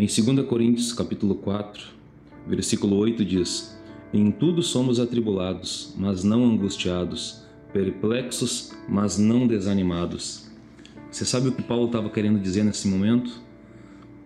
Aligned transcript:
Em 0.00 0.06
2 0.06 0.46
Coríntios, 0.46 0.94
capítulo 0.94 1.34
4, 1.34 1.88
versículo 2.46 2.96
8 2.96 3.22
diz: 3.22 3.78
Em 4.14 4.30
tudo 4.30 4.62
somos 4.62 4.98
atribulados, 4.98 5.92
mas 5.94 6.24
não 6.24 6.42
angustiados, 6.42 7.42
perplexos, 7.70 8.72
mas 8.88 9.18
não 9.18 9.46
desanimados. 9.46 10.50
Você 11.10 11.26
sabe 11.26 11.48
o 11.48 11.52
que 11.52 11.60
Paulo 11.60 11.84
estava 11.84 12.08
querendo 12.08 12.40
dizer 12.40 12.64
nesse 12.64 12.88
momento? 12.88 13.42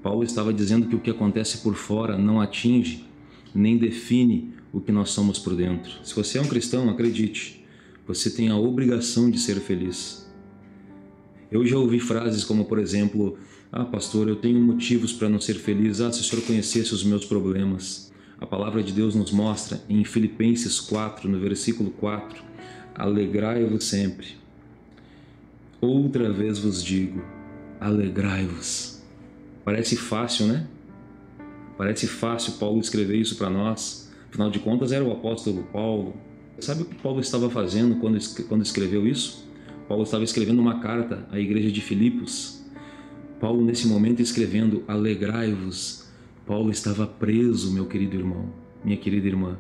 Paulo 0.01 0.23
estava 0.23 0.55
dizendo 0.55 0.87
que 0.87 0.95
o 0.95 1.01
que 1.01 1.11
acontece 1.11 1.59
por 1.59 1.75
fora 1.75 2.17
não 2.17 2.41
atinge 2.41 3.05
nem 3.53 3.77
define 3.77 4.55
o 4.73 4.81
que 4.81 4.93
nós 4.93 5.11
somos 5.11 5.41
por 5.41 5.57
dentro. 5.57 5.91
Se 6.05 6.15
você 6.15 6.39
é 6.39 6.41
um 6.41 6.47
cristão, 6.47 6.89
acredite, 6.89 7.67
você 8.07 8.31
tem 8.31 8.49
a 8.49 8.57
obrigação 8.57 9.29
de 9.29 9.41
ser 9.41 9.57
feliz. 9.57 10.25
Eu 11.51 11.67
já 11.67 11.77
ouvi 11.77 11.99
frases 11.99 12.45
como, 12.45 12.65
por 12.65 12.79
exemplo, 12.79 13.37
ah, 13.77 13.85
pastor, 13.85 14.29
eu 14.29 14.37
tenho 14.37 14.61
motivos 14.61 15.13
para 15.13 15.29
não 15.29 15.41
ser 15.41 15.55
feliz. 15.55 16.01
Ah, 16.01 16.13
se 16.13 16.21
o 16.21 16.23
senhor 16.23 16.45
conhecesse 16.45 16.95
os 16.95 17.03
meus 17.03 17.25
problemas. 17.25 18.13
A 18.41 18.47
palavra 18.47 18.85
de 18.85 18.93
Deus 18.93 19.17
nos 19.17 19.33
mostra 19.33 19.83
em 19.89 20.05
Filipenses 20.05 20.79
4, 20.79 21.29
no 21.29 21.41
versículo 21.41 21.91
4, 21.91 22.41
alegrai-vos 22.95 23.83
sempre. 23.83 24.29
Outra 25.81 26.33
vez 26.33 26.61
vos 26.61 26.85
digo, 26.85 27.21
alegrai-vos. 27.81 29.03
Parece 29.65 29.97
fácil, 29.97 30.47
né? 30.47 30.69
Parece 31.77 32.07
fácil 32.07 32.53
Paulo 32.53 32.79
escrever 32.79 33.17
isso 33.17 33.35
para 33.35 33.51
nós. 33.51 34.09
Afinal 34.29 34.51
de 34.51 34.61
contas, 34.61 34.93
era 34.93 35.05
o 35.05 35.11
apóstolo 35.11 35.65
Paulo. 35.73 36.15
Sabe 36.61 36.83
o 36.83 36.85
que 36.85 36.95
Paulo 36.95 37.19
estava 37.19 37.51
fazendo 37.51 37.97
quando, 37.97 38.63
escreveu 38.63 39.05
isso? 39.05 39.49
Paulo 39.89 40.05
estava 40.05 40.23
escrevendo 40.23 40.61
uma 40.61 40.79
carta 40.79 41.27
à 41.33 41.41
igreja 41.41 41.73
de 41.73 41.81
Filipos. 41.81 42.64
Paulo, 43.45 43.63
nesse 43.63 43.87
momento, 43.87 44.23
escrevendo: 44.23 44.83
Alegrai-vos. 44.89 46.07
Paulo 46.47 46.71
estava 46.71 47.07
preso, 47.07 47.71
meu 47.71 47.85
querido 47.85 48.17
irmão, 48.17 48.51
minha 48.83 48.97
querida 48.97 49.27
irmã. 49.27 49.59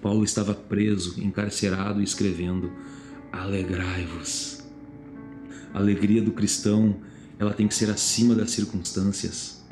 Paulo 0.00 0.22
estava 0.22 0.54
preso, 0.54 1.20
encarcerado, 1.20 2.00
escrevendo: 2.00 2.70
Alegrai-vos. 3.32 4.64
A 5.74 5.78
alegria 5.80 6.22
do 6.22 6.30
cristão, 6.30 7.00
ela 7.36 7.52
tem 7.52 7.66
que 7.66 7.74
ser 7.74 7.90
acima 7.90 8.32
das 8.32 8.52
circunstâncias. 8.52 9.66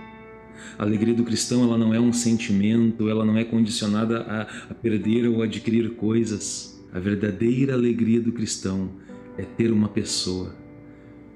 A 0.76 0.82
alegria 0.82 1.14
do 1.14 1.22
cristão 1.22 1.62
ela 1.62 1.78
não 1.78 1.94
é 1.94 2.00
um 2.00 2.12
sentimento, 2.12 3.08
ela 3.08 3.24
não 3.24 3.36
é 3.36 3.44
condicionada 3.44 4.22
a, 4.22 4.42
a 4.72 4.74
perder 4.74 5.28
ou 5.28 5.42
adquirir 5.42 5.90
coisas. 5.90 6.84
A 6.92 6.98
verdadeira 6.98 7.74
alegria 7.74 8.20
do 8.20 8.32
cristão 8.32 8.90
é 9.38 9.44
ter 9.44 9.70
uma 9.70 9.88
pessoa, 9.88 10.56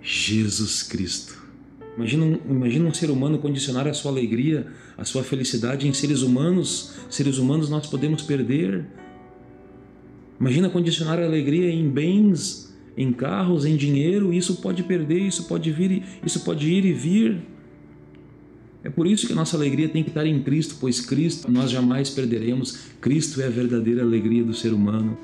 Jesus 0.03 0.83
Cristo. 0.83 1.38
Imagina 1.99 2.25
um, 2.25 2.39
imagina 2.49 2.89
um 2.89 2.95
ser 2.95 3.11
humano 3.11 3.39
condicionar 3.39 3.89
a 3.89 3.93
sua 3.93 4.13
alegria, 4.13 4.69
a 4.97 5.05
sua 5.05 5.25
felicidade 5.25 5.89
em 5.89 5.93
seres 5.93 6.23
humanos. 6.23 6.95
Seres 7.11 7.39
humanos 7.39 7.69
nós 7.69 7.89
podemos 7.89 8.23
perder. 8.23 8.87
Imagina 10.39 10.71
condicionar 10.71 11.19
a 11.19 11.25
alegria 11.25 11.69
em 11.69 11.91
bens, 11.91 12.73
em 12.97 13.13
carros, 13.13 13.67
em 13.67 13.75
dinheiro. 13.75 14.33
Isso 14.33 14.63
pode 14.63 14.85
perder, 14.85 15.19
isso 15.19 15.49
pode 15.49 15.73
vir, 15.73 16.05
isso 16.25 16.45
pode 16.45 16.73
ir 16.73 16.85
e 16.85 16.93
vir. 16.93 17.39
É 18.85 18.89
por 18.89 19.05
isso 19.05 19.27
que 19.27 19.33
a 19.33 19.37
nossa 19.37 19.57
alegria 19.57 19.89
tem 19.89 20.05
que 20.05 20.11
estar 20.11 20.25
em 20.25 20.41
Cristo, 20.41 20.77
pois 20.81 21.01
Cristo 21.01 21.51
nós 21.51 21.69
jamais 21.69 22.11
perderemos. 22.11 22.79
Cristo 23.01 23.43
é 23.43 23.47
a 23.47 23.51
verdadeira 23.51 24.03
alegria 24.03 24.45
do 24.45 24.55
ser 24.55 24.73
humano. 24.73 25.19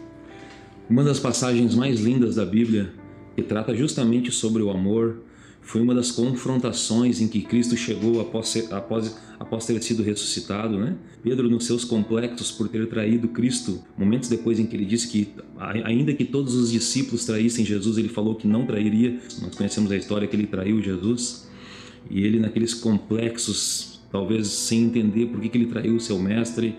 Uma 0.90 1.04
das 1.04 1.20
passagens 1.20 1.76
mais 1.76 2.00
lindas 2.00 2.34
da 2.34 2.44
Bíblia, 2.44 2.92
que 3.36 3.42
trata 3.42 3.76
justamente 3.76 4.32
sobre 4.32 4.60
o 4.60 4.70
amor, 4.70 5.22
foi 5.64 5.80
uma 5.80 5.94
das 5.94 6.10
confrontações 6.10 7.20
em 7.20 7.26
que 7.26 7.40
Cristo 7.40 7.74
chegou 7.74 8.20
após, 8.20 8.48
ser, 8.48 8.72
após, 8.72 9.16
após 9.40 9.64
ter 9.64 9.82
sido 9.82 10.02
ressuscitado. 10.02 10.78
Né? 10.78 10.94
Pedro, 11.22 11.48
nos 11.48 11.64
seus 11.64 11.84
complexos 11.84 12.52
por 12.52 12.68
ter 12.68 12.86
traído 12.86 13.28
Cristo, 13.28 13.82
momentos 13.96 14.28
depois 14.28 14.60
em 14.60 14.66
que 14.66 14.76
ele 14.76 14.84
disse 14.84 15.08
que, 15.08 15.28
ainda 15.84 16.12
que 16.12 16.24
todos 16.24 16.54
os 16.54 16.70
discípulos 16.70 17.24
traíssem 17.24 17.64
Jesus, 17.64 17.96
ele 17.96 18.10
falou 18.10 18.34
que 18.34 18.46
não 18.46 18.66
trairia. 18.66 19.18
Nós 19.40 19.54
conhecemos 19.54 19.90
a 19.90 19.96
história 19.96 20.28
que 20.28 20.36
ele 20.36 20.46
traiu 20.46 20.82
Jesus. 20.82 21.48
E 22.10 22.22
ele, 22.22 22.38
naqueles 22.38 22.74
complexos, 22.74 24.00
talvez 24.12 24.48
sem 24.48 24.82
entender 24.82 25.26
por 25.26 25.40
que, 25.40 25.48
que 25.48 25.56
ele 25.56 25.66
traiu 25.66 25.96
o 25.96 26.00
seu 26.00 26.18
mestre, 26.18 26.76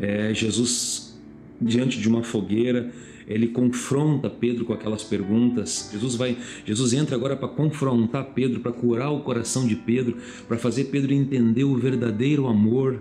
é, 0.00 0.34
Jesus, 0.34 1.16
diante 1.60 2.00
de 2.00 2.08
uma 2.08 2.24
fogueira, 2.24 2.92
ele 3.26 3.48
confronta 3.48 4.30
Pedro 4.30 4.64
com 4.64 4.72
aquelas 4.72 5.02
perguntas. 5.02 5.90
Jesus 5.92 6.14
vai, 6.14 6.36
Jesus 6.64 6.92
entra 6.92 7.16
agora 7.16 7.36
para 7.36 7.48
confrontar 7.48 8.32
Pedro, 8.34 8.60
para 8.60 8.72
curar 8.72 9.10
o 9.10 9.20
coração 9.20 9.66
de 9.66 9.74
Pedro, 9.74 10.16
para 10.46 10.56
fazer 10.56 10.84
Pedro 10.84 11.12
entender 11.12 11.64
o 11.64 11.76
verdadeiro 11.76 12.46
amor. 12.46 13.00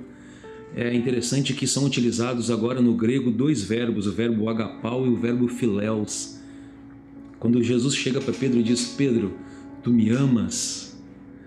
É 0.76 0.94
interessante 0.94 1.54
que 1.54 1.68
são 1.68 1.86
utilizados 1.86 2.50
agora 2.50 2.82
no 2.82 2.96
grego 2.96 3.30
dois 3.30 3.64
verbos, 3.64 4.08
o 4.08 4.12
verbo 4.12 4.50
agapau 4.50 5.06
e 5.06 5.10
o 5.10 5.16
verbo 5.16 5.48
filéus. 5.48 6.40
Quando 7.40 7.62
Jesus 7.62 7.96
chega 7.96 8.20
para 8.20 8.34
Pedro 8.34 8.60
e 8.60 8.64
diz: 8.64 8.96
Pedro, 8.98 9.34
tu 9.84 9.92
me 9.92 10.10
amas? 10.10 11.00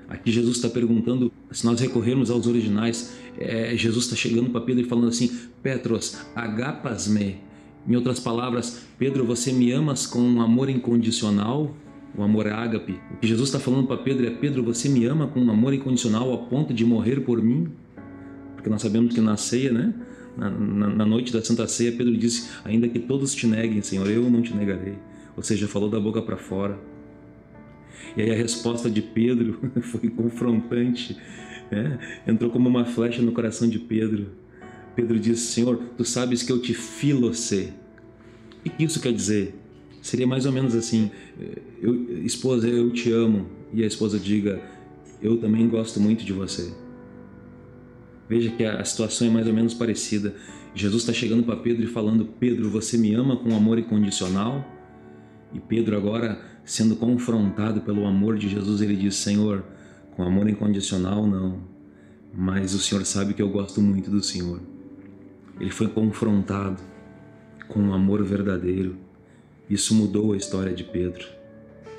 Aqui 0.09 0.31
Jesus 0.31 0.56
está 0.56 0.69
perguntando, 0.71 1.31
se 1.50 1.67
nós 1.67 1.81
recorrermos 1.81 2.31
aos 2.31 2.47
originais, 2.47 3.12
é, 3.37 3.77
Jesus 3.77 4.05
está 4.05 4.17
chegando 4.17 4.49
para 4.50 4.61
Pedro 4.61 4.84
e 4.84 4.88
falando 4.88 5.09
assim: 5.09 5.31
Petros, 5.62 6.17
agapas-me. 6.34 7.48
Em 7.88 7.97
outras 7.97 8.21
palavras, 8.21 8.82
Pedro, 8.99 9.25
você 9.25 9.50
me 9.50 9.72
amas 9.72 10.06
com 10.06 10.21
um 10.21 10.43
amor 10.43 10.69
incondicional, 10.69 11.75
o 12.15 12.22
amor 12.22 12.47
ágape. 12.47 13.00
O 13.15 13.16
que 13.16 13.26
Jesus 13.26 13.49
está 13.49 13.59
falando 13.59 13.87
para 13.87 13.97
Pedro 13.97 14.26
é: 14.26 14.31
Pedro, 14.31 14.62
você 14.62 14.91
me 14.91 15.06
ama 15.06 15.26
com 15.26 15.41
um 15.41 15.50
amor 15.50 15.72
incondicional 15.72 16.32
a 16.34 16.37
ponto 16.37 16.75
de 16.75 16.84
morrer 16.84 17.21
por 17.21 17.43
mim? 17.43 17.69
Porque 18.54 18.69
nós 18.69 18.82
sabemos 18.82 19.15
que 19.15 19.21
na 19.22 19.38
ceia, 19.38 19.72
né? 19.72 19.94
Na, 20.37 20.50
na, 20.50 20.88
na 20.88 21.06
noite 21.06 21.32
da 21.32 21.43
Santa 21.43 21.66
Ceia, 21.66 21.93
Pedro 21.93 22.15
disse: 22.15 22.50
Ainda 22.62 22.87
que 22.88 22.99
todos 22.99 23.34
te 23.34 23.47
neguem, 23.47 23.81
Senhor, 23.81 24.09
eu 24.10 24.28
não 24.28 24.43
te 24.43 24.55
negarei. 24.55 24.94
Ou 25.34 25.43
seja, 25.43 25.66
falou 25.66 25.88
da 25.88 25.99
boca 25.99 26.20
para 26.20 26.37
fora. 26.37 26.78
E 28.16 28.22
aí 28.22 28.31
a 28.31 28.34
resposta 28.34 28.91
de 28.91 29.00
Pedro 29.00 29.59
foi 29.81 30.10
confrontante, 30.10 31.16
né? 31.70 31.99
entrou 32.26 32.50
como 32.50 32.69
uma 32.69 32.84
flecha 32.84 33.22
no 33.22 33.32
coração 33.32 33.69
de 33.69 33.78
Pedro. 33.78 34.26
Pedro 34.99 35.17
disse: 35.17 35.53
Senhor, 35.53 35.77
tu 35.97 36.05
sabes 36.05 36.43
que 36.43 36.51
eu 36.51 36.61
te 36.61 36.75
filocei. 36.75 37.73
O 38.67 38.71
que 38.71 38.83
isso 38.83 39.01
quer 39.01 39.13
dizer? 39.13 39.55
Seria 40.03 40.27
mais 40.27 40.45
ou 40.45 40.51
menos 40.51 40.75
assim: 40.75 41.09
eu, 41.81 42.25
esposa, 42.25 42.67
eu 42.67 42.91
te 42.91 43.13
amo. 43.13 43.47
E 43.73 43.85
a 43.85 43.87
esposa 43.87 44.19
diga: 44.19 44.61
Eu 45.23 45.37
também 45.37 45.69
gosto 45.69 46.01
muito 46.01 46.25
de 46.25 46.33
você. 46.33 46.73
Veja 48.29 48.51
que 48.51 48.65
a 48.65 48.85
situação 48.85 49.29
é 49.29 49.31
mais 49.31 49.47
ou 49.47 49.53
menos 49.53 49.73
parecida. 49.73 50.35
Jesus 50.75 51.03
está 51.03 51.13
chegando 51.13 51.45
para 51.45 51.55
Pedro 51.55 51.85
e 51.85 51.87
falando: 51.87 52.25
Pedro, 52.25 52.69
você 52.69 52.99
me 52.99 53.15
ama 53.15 53.37
com 53.37 53.55
amor 53.55 53.79
incondicional? 53.79 54.67
E 55.55 55.61
Pedro, 55.61 55.97
agora 55.97 56.41
sendo 56.65 56.97
confrontado 56.97 57.83
pelo 57.83 58.05
amor 58.05 58.37
de 58.37 58.49
Jesus, 58.49 58.81
ele 58.81 58.97
diz: 58.97 59.15
Senhor, 59.15 59.65
com 60.17 60.25
amor 60.25 60.49
incondicional, 60.49 61.25
não, 61.25 61.63
mas 62.35 62.75
o 62.75 62.81
Senhor 62.81 63.07
sabe 63.07 63.33
que 63.33 63.41
eu 63.41 63.49
gosto 63.49 63.81
muito 63.81 64.11
do 64.11 64.21
Senhor. 64.21 64.61
Ele 65.61 65.71
foi 65.71 65.89
confrontado 65.89 66.81
com 67.69 67.81
um 67.81 67.93
amor 67.93 68.23
verdadeiro. 68.25 68.97
Isso 69.69 69.95
mudou 69.95 70.33
a 70.33 70.37
história 70.37 70.73
de 70.73 70.85
Pedro. 70.85 71.27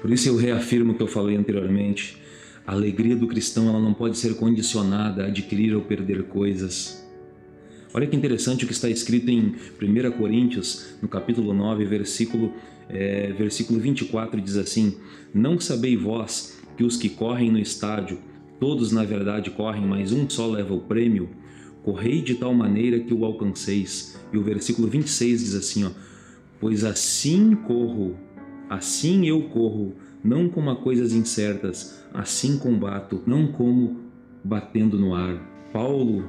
Por 0.02 0.12
isso 0.12 0.30
eu 0.30 0.38
reafirmo 0.38 0.94
o 0.94 0.96
que 0.96 1.04
eu 1.04 1.08
falei 1.08 1.36
anteriormente. 1.36 2.18
A 2.66 2.72
alegria 2.72 3.16
do 3.16 3.28
cristão 3.28 3.68
ela 3.68 3.80
não 3.80 3.94
pode 3.94 4.18
ser 4.18 4.36
condicionada 4.36 5.24
a 5.24 5.28
adquirir 5.28 5.76
ou 5.76 5.82
perder 5.82 6.24
coisas. 6.24 7.06
Olha 7.94 8.06
que 8.08 8.16
interessante 8.16 8.64
o 8.64 8.68
que 8.68 8.74
está 8.74 8.88
escrito 8.88 9.30
em 9.30 9.56
1 9.82 10.12
Coríntios, 10.12 10.94
no 11.02 11.08
capítulo 11.08 11.54
9, 11.54 11.86
versículo, 11.86 12.54
é, 12.88 13.34
versículo 13.34 13.80
24, 13.80 14.40
diz 14.40 14.56
assim: 14.56 14.96
Não 15.34 15.60
sabeis 15.60 16.00
vós 16.00 16.62
que 16.78 16.84
os 16.84 16.96
que 16.96 17.10
correm 17.10 17.52
no 17.52 17.60
estádio, 17.60 18.20
todos 18.60 18.92
na 18.92 19.04
verdade 19.04 19.50
correm, 19.50 19.86
mas 19.86 20.12
um 20.12 20.30
só 20.30 20.48
leva 20.48 20.74
o 20.74 20.82
prêmio? 20.82 21.30
Correi 21.84 22.22
de 22.22 22.36
tal 22.36 22.54
maneira 22.54 23.00
que 23.00 23.14
o 23.14 23.26
alcanceis. 23.26 24.20
E 24.32 24.38
o 24.38 24.44
versículo 24.44 24.88
26 24.88 25.40
diz 25.40 25.56
assim: 25.56 25.86
ó, 25.86 25.92
Pois 26.60 26.84
assim 26.84 27.56
corro, 27.56 28.18
assim 28.70 29.28
eu 29.28 29.44
corro, 29.50 29.96
não 30.24 30.50
como 30.50 30.70
a 30.70 30.76
coisas 30.76 31.14
incertas, 31.14 32.04
assim 32.14 32.58
combato, 32.58 33.24
não 33.26 33.48
como 33.48 33.98
batendo 34.44 35.00
no 35.00 35.16
ar. 35.16 35.42
Paulo 35.72 36.28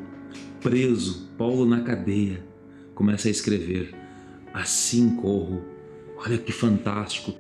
preso, 0.61 1.29
Paulo 1.37 1.67
na 1.67 1.81
cadeia, 1.81 2.45
começa 2.95 3.29
a 3.29 3.31
escrever: 3.31 3.95
Assim 4.53 5.17
corro. 5.17 5.63
Olha 6.17 6.37
que 6.37 6.53
fantástico 6.53 7.33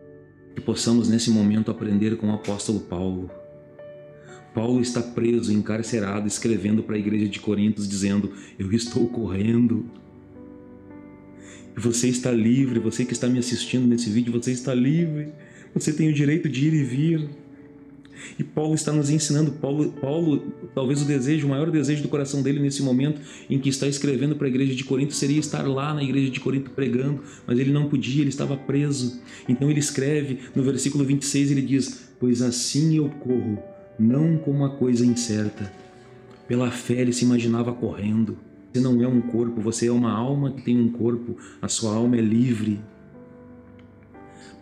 que 0.54 0.60
possamos 0.60 1.08
nesse 1.08 1.30
momento 1.30 1.70
aprender 1.70 2.16
com 2.16 2.30
o 2.30 2.34
apóstolo 2.34 2.80
Paulo. 2.80 3.30
Paulo 4.54 4.80
está 4.80 5.00
preso, 5.00 5.52
encarcerado, 5.52 6.26
escrevendo 6.26 6.82
para 6.82 6.96
a 6.96 6.98
igreja 6.98 7.28
de 7.28 7.38
Corintos, 7.38 7.88
dizendo: 7.88 8.32
Eu 8.58 8.72
estou 8.72 9.08
correndo. 9.08 9.86
Você 11.76 12.08
está 12.08 12.32
livre, 12.32 12.78
você 12.80 13.04
que 13.04 13.12
está 13.12 13.28
me 13.28 13.38
assistindo 13.38 13.86
nesse 13.86 14.10
vídeo, 14.10 14.32
você 14.32 14.50
está 14.50 14.74
livre. 14.74 15.28
Você 15.72 15.92
tem 15.92 16.08
o 16.08 16.12
direito 16.12 16.48
de 16.48 16.66
ir 16.66 16.74
e 16.74 16.82
vir. 16.82 17.28
E 18.38 18.44
Paulo 18.44 18.74
está 18.74 18.92
nos 18.92 19.08
ensinando, 19.08 19.52
Paulo, 19.52 19.92
Paulo, 19.92 20.52
talvez 20.74 21.00
o 21.00 21.04
desejo, 21.04 21.46
o 21.46 21.50
maior 21.50 21.70
desejo 21.70 22.02
do 22.02 22.08
coração 22.08 22.42
dele 22.42 22.60
nesse 22.60 22.82
momento 22.82 23.20
em 23.48 23.58
que 23.58 23.68
está 23.68 23.86
escrevendo 23.86 24.36
para 24.36 24.46
a 24.46 24.50
igreja 24.50 24.74
de 24.74 24.84
Corinto 24.84 25.14
seria 25.14 25.38
estar 25.38 25.66
lá 25.66 25.94
na 25.94 26.02
igreja 26.02 26.30
de 26.30 26.40
Corinto 26.40 26.70
pregando, 26.70 27.22
mas 27.46 27.58
ele 27.58 27.72
não 27.72 27.88
podia, 27.88 28.20
ele 28.20 28.28
estava 28.28 28.56
preso. 28.56 29.20
Então 29.48 29.70
ele 29.70 29.80
escreve 29.80 30.38
no 30.54 30.62
versículo 30.62 31.04
26, 31.04 31.50
ele 31.50 31.62
diz: 31.62 32.10
Pois 32.18 32.42
assim 32.42 32.96
eu 32.96 33.08
corro, 33.08 33.58
não 33.98 34.38
como 34.38 34.58
uma 34.58 34.70
coisa 34.70 35.04
incerta. 35.04 35.72
Pela 36.46 36.70
fé 36.70 36.94
ele 36.94 37.12
se 37.12 37.24
imaginava 37.24 37.72
correndo. 37.72 38.38
Você 38.72 38.80
não 38.80 39.02
é 39.02 39.08
um 39.08 39.20
corpo, 39.20 39.60
você 39.60 39.86
é 39.86 39.92
uma 39.92 40.12
alma 40.12 40.52
que 40.52 40.62
tem 40.62 40.80
um 40.80 40.90
corpo, 40.90 41.36
a 41.60 41.68
sua 41.68 41.94
alma 41.94 42.16
é 42.16 42.20
livre. 42.20 42.80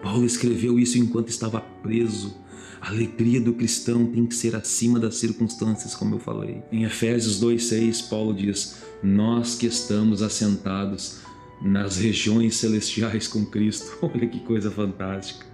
Paulo 0.03 0.25
escreveu 0.25 0.79
isso 0.79 0.99
enquanto 0.99 1.29
estava 1.29 1.61
preso. 1.61 2.37
A 2.81 2.91
alegria 2.91 3.41
do 3.41 3.53
cristão 3.53 4.07
tem 4.07 4.25
que 4.25 4.35
ser 4.35 4.55
acima 4.55 5.01
das 5.01 5.17
circunstâncias, 5.17 5.95
como 5.95 6.15
eu 6.15 6.19
falei. 6.19 6.63
Em 6.71 6.85
Efésios 6.85 7.41
2:6, 7.41 8.03
Paulo 8.03 8.33
diz: 8.33 8.77
"Nós 9.03 9.57
que 9.57 9.67
estamos 9.67 10.23
assentados 10.23 11.21
nas 11.61 11.97
regiões 11.97 12.57
celestiais 12.57 13.27
com 13.27 13.45
Cristo". 13.45 13.99
Olha 14.01 14.27
que 14.27 14.41
coisa 14.41 14.71
fantástica. 14.71 15.45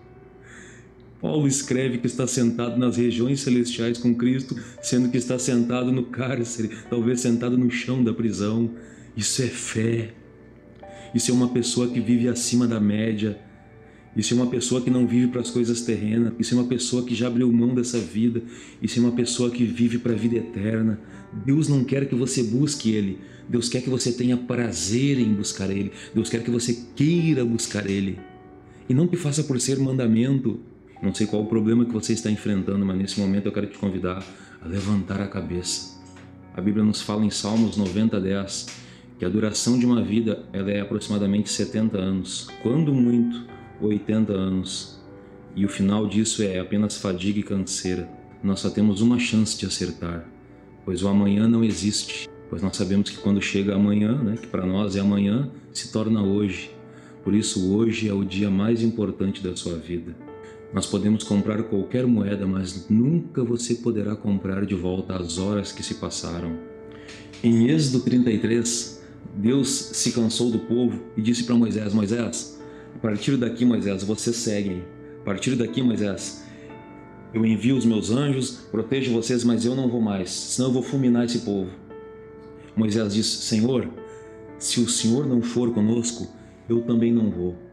Paulo 1.24 1.48
escreve 1.48 1.96
que 1.96 2.06
está 2.06 2.26
sentado 2.26 2.78
nas 2.78 2.98
regiões 2.98 3.40
celestiais 3.40 3.96
com 3.96 4.14
Cristo, 4.14 4.54
sendo 4.82 5.08
que 5.08 5.16
está 5.16 5.38
sentado 5.38 5.90
no 5.90 6.02
cárcere, 6.02 6.68
talvez 6.90 7.22
sentado 7.22 7.56
no 7.56 7.70
chão 7.70 8.04
da 8.04 8.12
prisão. 8.12 8.70
Isso 9.16 9.40
é 9.40 9.46
fé. 9.46 10.12
Isso 11.14 11.30
é 11.30 11.34
uma 11.34 11.48
pessoa 11.48 11.88
que 11.88 11.98
vive 11.98 12.28
acima 12.28 12.68
da 12.68 12.78
média, 12.78 13.40
isso 14.14 14.34
é 14.34 14.36
uma 14.36 14.48
pessoa 14.48 14.82
que 14.82 14.90
não 14.90 15.06
vive 15.06 15.28
para 15.28 15.40
as 15.40 15.48
coisas 15.48 15.80
terrenas. 15.80 16.34
Isso 16.38 16.54
é 16.54 16.58
uma 16.58 16.68
pessoa 16.68 17.02
que 17.02 17.14
já 17.14 17.26
abriu 17.26 17.50
mão 17.50 17.74
dessa 17.74 17.98
vida. 17.98 18.42
Isso 18.82 18.98
é 18.98 19.02
uma 19.02 19.12
pessoa 19.12 19.50
que 19.50 19.64
vive 19.64 19.96
para 19.96 20.12
a 20.12 20.16
vida 20.16 20.36
eterna. 20.36 21.00
Deus 21.32 21.68
não 21.68 21.84
quer 21.84 22.06
que 22.06 22.14
você 22.14 22.42
busque 22.42 22.90
Ele. 22.92 23.18
Deus 23.48 23.70
quer 23.70 23.80
que 23.80 23.88
você 23.88 24.12
tenha 24.12 24.36
prazer 24.36 25.18
em 25.18 25.32
buscar 25.32 25.70
Ele. 25.70 25.90
Deus 26.14 26.28
quer 26.28 26.44
que 26.44 26.50
você 26.50 26.84
queira 26.94 27.46
buscar 27.46 27.88
Ele. 27.88 28.18
E 28.90 28.92
não 28.92 29.08
que 29.08 29.16
faça 29.16 29.42
por 29.42 29.58
ser 29.58 29.78
mandamento. 29.78 30.60
Não 31.04 31.12
sei 31.12 31.26
qual 31.26 31.42
o 31.42 31.46
problema 31.46 31.84
que 31.84 31.92
você 31.92 32.14
está 32.14 32.30
enfrentando, 32.30 32.82
mas 32.82 32.96
nesse 32.96 33.20
momento 33.20 33.44
eu 33.44 33.52
quero 33.52 33.66
te 33.66 33.76
convidar 33.76 34.24
a 34.62 34.66
levantar 34.66 35.20
a 35.20 35.28
cabeça. 35.28 36.02
A 36.56 36.62
Bíblia 36.62 36.82
nos 36.82 37.02
fala 37.02 37.22
em 37.26 37.28
Salmos 37.28 37.76
90, 37.76 38.18
10 38.18 38.84
que 39.18 39.24
a 39.26 39.28
duração 39.28 39.78
de 39.78 39.84
uma 39.84 40.02
vida 40.02 40.46
ela 40.50 40.70
é 40.70 40.80
aproximadamente 40.80 41.50
70 41.50 41.98
anos. 41.98 42.48
Quando 42.62 42.94
muito, 42.94 43.44
80 43.82 44.32
anos 44.32 44.98
e 45.54 45.66
o 45.66 45.68
final 45.68 46.06
disso 46.08 46.42
é 46.42 46.58
apenas 46.58 46.96
fadiga 46.96 47.38
e 47.38 47.42
canseira. 47.42 48.08
Nós 48.42 48.60
só 48.60 48.70
temos 48.70 49.02
uma 49.02 49.18
chance 49.18 49.58
de 49.58 49.66
acertar, 49.66 50.26
pois 50.86 51.02
o 51.02 51.08
amanhã 51.08 51.46
não 51.46 51.62
existe, 51.62 52.30
pois 52.48 52.62
nós 52.62 52.78
sabemos 52.78 53.10
que 53.10 53.18
quando 53.18 53.42
chega 53.42 53.74
amanhã, 53.74 54.14
né, 54.22 54.36
que 54.40 54.46
para 54.46 54.64
nós 54.64 54.96
é 54.96 55.00
amanhã, 55.00 55.50
se 55.70 55.92
torna 55.92 56.22
hoje. 56.22 56.70
Por 57.22 57.34
isso 57.34 57.74
hoje 57.74 58.08
é 58.08 58.14
o 58.14 58.24
dia 58.24 58.50
mais 58.50 58.82
importante 58.82 59.42
da 59.42 59.54
sua 59.54 59.76
vida. 59.76 60.16
Nós 60.74 60.86
podemos 60.86 61.22
comprar 61.22 61.62
qualquer 61.62 62.04
moeda, 62.04 62.48
mas 62.48 62.90
nunca 62.90 63.44
você 63.44 63.76
poderá 63.76 64.16
comprar 64.16 64.66
de 64.66 64.74
volta 64.74 65.14
as 65.14 65.38
horas 65.38 65.70
que 65.70 65.84
se 65.84 65.94
passaram. 65.94 66.58
Em 67.44 67.70
Êxodo 67.70 68.00
33, 68.00 69.00
Deus 69.36 69.68
se 69.68 70.10
cansou 70.10 70.50
do 70.50 70.58
povo 70.58 71.00
e 71.16 71.22
disse 71.22 71.44
para 71.44 71.54
Moisés: 71.54 71.94
Moisés, 71.94 72.60
a 72.92 72.98
partir 72.98 73.36
daqui, 73.36 73.64
Moisés, 73.64 74.02
vocês 74.02 74.34
seguem. 74.34 74.82
A 75.20 75.24
partir 75.24 75.54
daqui, 75.54 75.80
Moisés, 75.80 76.44
eu 77.32 77.46
envio 77.46 77.76
os 77.76 77.84
meus 77.84 78.10
anjos, 78.10 78.66
protejo 78.72 79.12
vocês, 79.12 79.44
mas 79.44 79.64
eu 79.64 79.76
não 79.76 79.88
vou 79.88 80.00
mais, 80.00 80.28
senão 80.30 80.70
eu 80.70 80.72
vou 80.74 80.82
fulminar 80.82 81.24
esse 81.24 81.38
povo. 81.40 81.70
Moisés 82.74 83.14
disse: 83.14 83.42
Senhor, 83.42 83.88
se 84.58 84.80
o 84.80 84.88
Senhor 84.88 85.24
não 85.24 85.40
for 85.40 85.72
conosco, 85.72 86.26
eu 86.68 86.82
também 86.82 87.12
não 87.12 87.30
vou. 87.30 87.63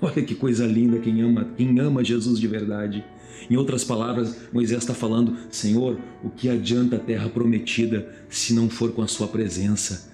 Olha 0.02 0.22
que 0.22 0.34
coisa 0.34 0.66
linda 0.66 0.98
quem 0.98 1.20
ama, 1.20 1.48
quem 1.56 1.78
ama 1.78 2.02
Jesus 2.04 2.38
de 2.38 2.46
verdade. 2.46 3.04
Em 3.48 3.56
outras 3.56 3.84
palavras, 3.84 4.36
Moisés 4.52 4.78
está 4.78 4.94
falando: 4.94 5.36
Senhor, 5.50 5.98
o 6.22 6.30
que 6.30 6.48
adianta 6.48 6.96
a 6.96 7.00
terra 7.00 7.28
prometida 7.28 8.08
se 8.28 8.54
não 8.54 8.68
for 8.68 8.92
com 8.92 9.02
a 9.02 9.08
Sua 9.08 9.28
presença? 9.28 10.10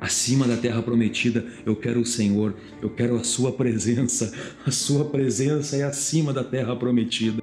acima 0.00 0.46
da 0.46 0.56
terra 0.56 0.82
prometida. 0.82 1.44
Eu 1.66 1.74
quero 1.74 2.00
o 2.00 2.06
Senhor, 2.06 2.54
eu 2.80 2.90
quero 2.90 3.16
a 3.16 3.24
Sua 3.24 3.52
presença. 3.52 4.32
A 4.64 4.70
Sua 4.70 5.04
presença 5.04 5.76
é 5.76 5.82
acima 5.82 6.32
da 6.32 6.44
terra 6.44 6.76
prometida. 6.76 7.42